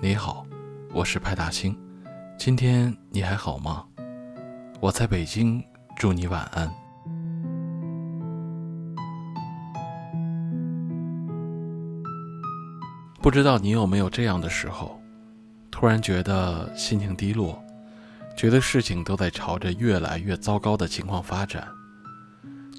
[0.00, 0.46] 你好，
[0.92, 1.76] 我是派大星。
[2.38, 3.84] 今天你还好吗？
[4.78, 5.60] 我在北京，
[5.96, 6.72] 祝你晚安。
[13.20, 15.00] 不知道你有没有这样的时候，
[15.68, 17.60] 突然觉得心情低落，
[18.36, 21.66] 觉得事情都在朝着越来越糟糕的情况发展，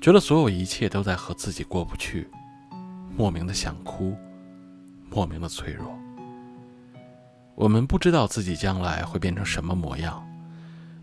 [0.00, 2.30] 觉得所有一切都在和自己过不去，
[3.16, 4.16] 莫名的想哭，
[5.10, 5.98] 莫名的脆弱。
[7.58, 10.24] 我们不知道自己将来会变成什么模样，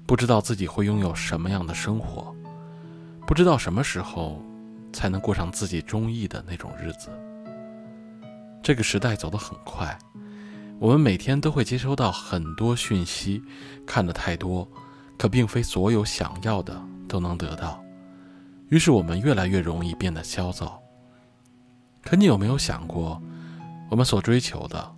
[0.06, 2.34] 不知道自己会拥有什么样的生活，
[3.28, 4.42] 不知道什么时候
[4.94, 7.10] 才能过上自己中意的那种日子。
[8.64, 10.00] 这个时代走得很快，
[10.80, 13.44] 我们每天都会接收到很多讯息，
[13.86, 14.66] 看得太多，
[15.18, 17.84] 可并非所有想要的都能得到，
[18.70, 20.82] 于是我们越来越容易变得焦躁。
[22.02, 23.22] 可你有没有想过，
[23.90, 24.96] 我们所追求的？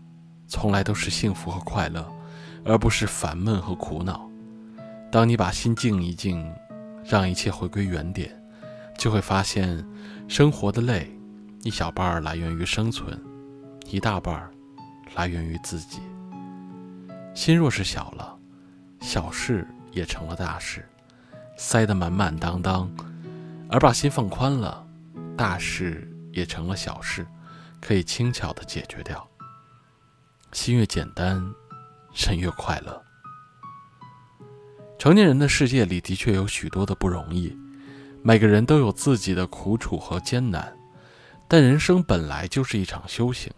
[0.48, 2.06] 从来都是幸福和快乐，
[2.64, 4.30] 而不是烦闷和苦恼。
[5.12, 6.50] 当你把心静一静，
[7.04, 8.32] 让一切回归原点，
[8.98, 9.86] 就会发现，
[10.28, 11.10] 生活的累，
[11.64, 13.20] 一小半儿来源于生存，
[13.86, 14.52] 一大半儿
[15.16, 16.00] 来源于自己。
[17.34, 18.38] 心若是小了，
[19.00, 20.88] 小事也成了大事，
[21.58, 22.90] 塞得满满当当；
[23.70, 24.86] 而把心放宽了，
[25.38, 27.26] 大事也成了小事，
[27.80, 29.26] 可以轻巧地解决掉。
[30.58, 31.36] 心越简单，
[32.16, 33.00] 人越快乐。
[34.98, 37.56] 成年人的世界里的确有许多的不容易，
[38.24, 40.76] 每个人都有自己的苦楚和艰难，
[41.48, 43.54] 但人生本来就是一场修行，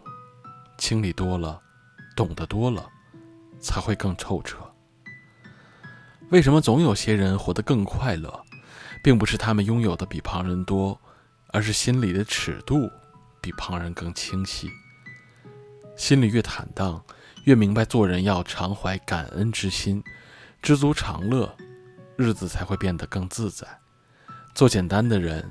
[0.76, 1.58] 经历多了，
[2.14, 2.86] 懂得多了，
[3.60, 4.58] 才会更透彻。
[6.28, 8.44] 为什么总有些人活得更快乐，
[9.02, 11.00] 并不是他们拥有的比旁人多，
[11.48, 12.90] 而是心里的尺度
[13.40, 14.70] 比旁人更清晰。
[16.00, 17.04] 心里越坦荡，
[17.44, 20.02] 越明白做人要常怀感恩之心，
[20.62, 21.54] 知足常乐，
[22.16, 23.66] 日子才会变得更自在。
[24.54, 25.46] 做简单的人，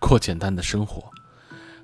[0.00, 1.10] 过简单的生活，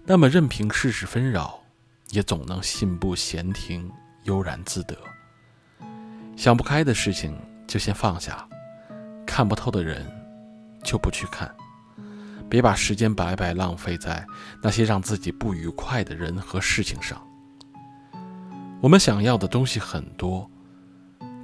[0.07, 1.63] 那么任凭世事纷扰，
[2.09, 3.93] 也总能信步闲庭，
[4.25, 4.97] 悠然自得。
[6.35, 8.49] 想不开的事情就先放下，
[9.27, 10.11] 看不透的人
[10.83, 11.55] 就不去看，
[12.49, 14.25] 别把时间白白浪费在
[14.63, 17.23] 那些让自己不愉快的人和事情上。
[18.83, 20.51] 我们想要的东西很多，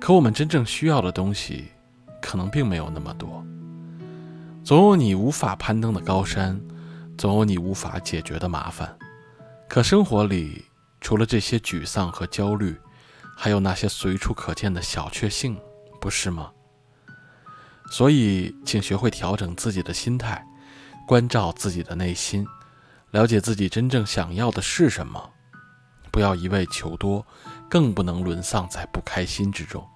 [0.01, 1.69] 可我们真正需要的东西，
[2.21, 3.47] 可能并没有那么多。
[4.65, 6.61] 总有你无法攀登的高山，
[7.17, 8.93] 总有你无法解决的麻烦。
[9.69, 10.65] 可生活里，
[11.01, 12.77] 除了这些沮丧和焦虑，
[13.37, 15.57] 还有那些随处可见的小确幸，
[16.01, 16.51] 不是吗？
[17.89, 20.45] 所以，请学会调整自己的心态，
[21.07, 22.45] 关照自己的内心，
[23.13, 25.31] 了解自己真正想要的是什么。
[26.19, 27.25] 不要一味求多，
[27.71, 29.87] 更不能沦丧在不开心之中。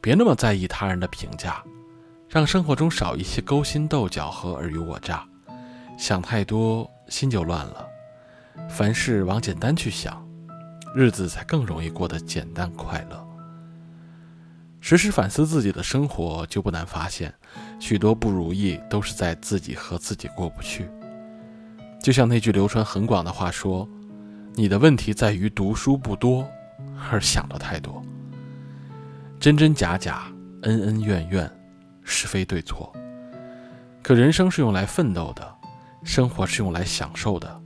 [0.00, 1.62] 别那么在意他人的评价，
[2.28, 5.24] 让生活中少一些勾心斗角和尔虞我诈。
[5.96, 7.86] 想太多，心就乱了。
[8.68, 10.20] 凡事往简单去想，
[10.96, 13.24] 日子才更容易过得简单快乐。
[14.80, 17.32] 时时反思自己的生活，就不难发现，
[17.78, 20.90] 许多不如意都是在自己和自己过不去。
[22.02, 23.88] 就像那句流传很广的话说。
[24.58, 26.44] 你的问题在于读书不多，
[27.08, 28.02] 而想的太多。
[29.38, 30.24] 真真假假，
[30.62, 31.48] 恩恩怨怨，
[32.02, 32.92] 是非对错。
[34.02, 35.54] 可人生是用来奋斗的，
[36.02, 37.62] 生活是用来享受的，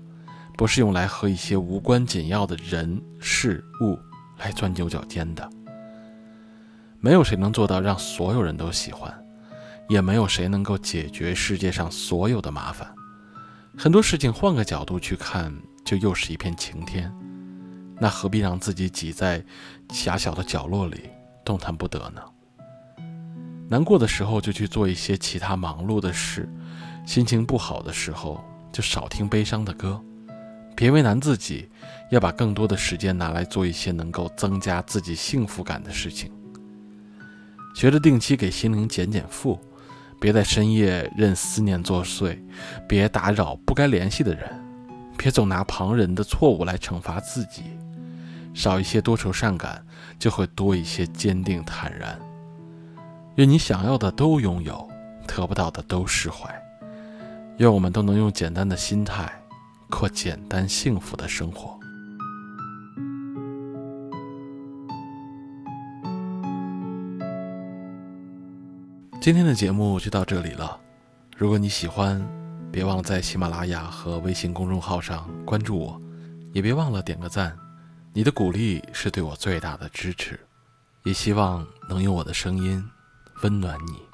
[0.54, 3.98] 不是用来和一些无关紧要的人事物
[4.36, 5.48] 来钻牛角尖的。
[7.00, 9.10] 没有谁能做到让所有人都喜欢，
[9.88, 12.86] 也没有谁能够解决世界上所有的麻烦。
[13.78, 15.50] 很多事情换个角度去看。
[15.92, 17.12] 就又是一片晴天，
[18.00, 19.44] 那何必让自己挤在
[19.90, 21.10] 狭小的角落里
[21.44, 22.22] 动弹不得呢？
[23.68, 26.48] 难过的时候就去做一些其他忙碌的事，
[27.04, 30.02] 心情不好的时候就少听悲伤的歌，
[30.74, 31.68] 别为难自己，
[32.10, 36.32] 要把更多的时间拿来做一些能够增加自己幸福感的事情。
[37.74, 39.60] 学着定期给心灵减减负，
[40.18, 42.38] 别在深夜任思念作祟，
[42.88, 44.61] 别打扰不该联系的人。
[45.16, 47.62] 别总拿旁人的错误来惩罚自己，
[48.54, 49.84] 少一些多愁善感，
[50.18, 52.18] 就会多一些坚定坦然。
[53.36, 54.88] 愿你想要的都拥有，
[55.26, 56.52] 得不到的都释怀。
[57.58, 59.30] 愿我们都能用简单的心态，
[59.88, 61.78] 过简单幸福的生活。
[69.20, 70.80] 今天的节目就到这里了，
[71.36, 72.41] 如果你喜欢。
[72.72, 76.00] 别忘了在喜马拉雅和微信公众号上关注我，
[76.54, 77.54] 也别忘了点个赞，
[78.14, 80.40] 你的鼓励是对我最大的支持，
[81.04, 82.82] 也希望能用我的声音
[83.42, 84.11] 温暖你。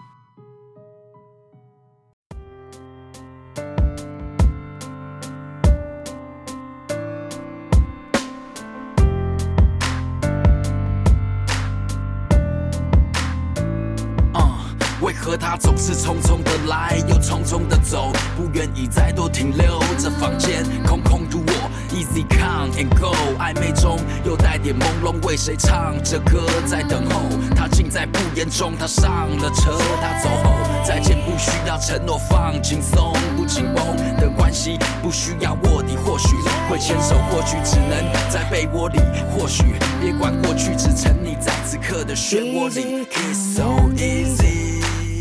[15.19, 19.81] 为何他总是匆匆的来，又匆匆的走，不愿意再多停留？
[19.99, 27.23] 这房间空空如我，Easy come and go，暧昧中又带点朦胧，为谁唱着歌在等候？
[27.57, 30.55] 他尽在不言中，他上了车，他走后
[30.87, 36.29] 再见不需要承诺，放轻松不紧绷的关系，不需要卧底，或许
[36.71, 39.01] 会牵手，或许只能在被窝里，
[39.37, 39.65] 或许
[40.01, 43.05] 别管过去，只沉溺在此刻的漩涡里。
[43.11, 44.68] It's so easy。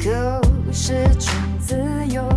[0.07, 0.13] 就
[0.71, 1.75] 是种自
[2.07, 2.36] 由。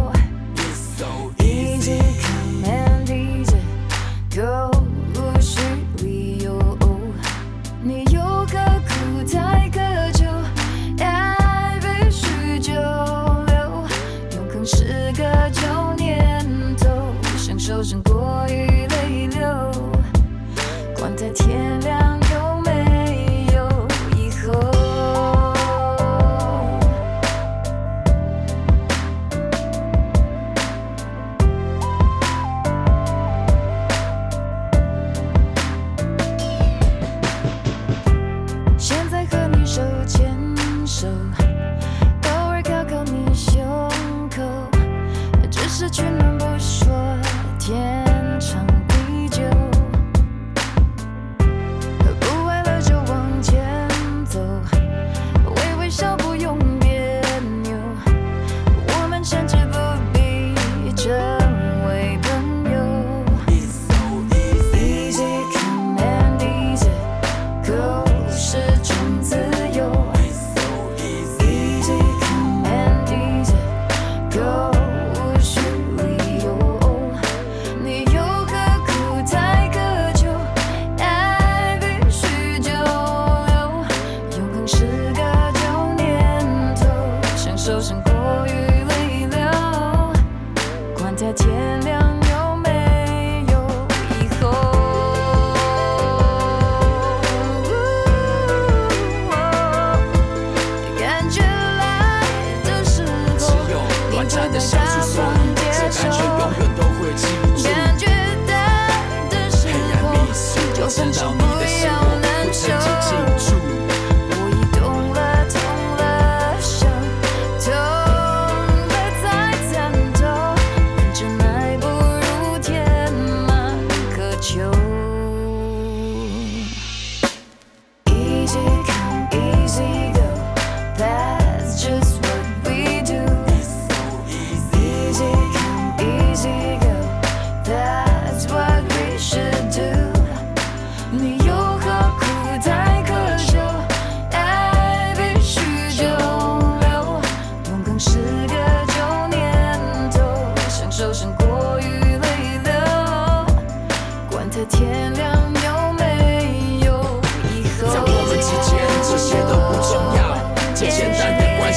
[110.90, 111.99] 想找你的心。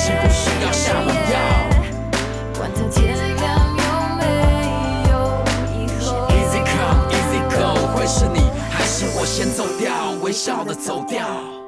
[0.06, 1.40] 是不是要下毒药？
[2.58, 3.42] 管他天亮
[3.78, 3.84] 有
[4.18, 4.22] 没
[5.10, 5.12] 有
[5.72, 6.28] 以后。
[6.28, 10.12] Easy come, easy go，会是你还是我先走掉？
[10.22, 11.63] 微笑的走掉。